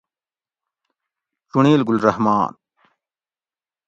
چُنڑیل: 1.51 1.81
گُل 1.87 1.97
رحمان 2.07 2.51